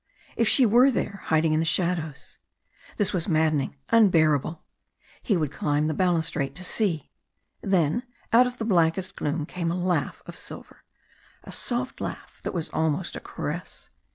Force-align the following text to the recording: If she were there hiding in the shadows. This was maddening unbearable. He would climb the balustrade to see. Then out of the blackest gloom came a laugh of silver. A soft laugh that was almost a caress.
If 0.35 0.47
she 0.47 0.65
were 0.65 0.89
there 0.89 1.21
hiding 1.25 1.53
in 1.53 1.59
the 1.59 1.65
shadows. 1.67 2.39
This 2.97 3.13
was 3.13 3.27
maddening 3.27 3.75
unbearable. 3.89 4.63
He 5.21 5.37
would 5.37 5.51
climb 5.51 5.85
the 5.85 5.93
balustrade 5.93 6.55
to 6.55 6.63
see. 6.63 7.11
Then 7.61 8.01
out 8.33 8.47
of 8.47 8.57
the 8.57 8.65
blackest 8.65 9.15
gloom 9.15 9.45
came 9.45 9.69
a 9.69 9.75
laugh 9.77 10.23
of 10.25 10.35
silver. 10.35 10.83
A 11.43 11.51
soft 11.51 12.01
laugh 12.01 12.39
that 12.41 12.51
was 12.51 12.69
almost 12.69 13.15
a 13.15 13.19
caress. 13.19 13.91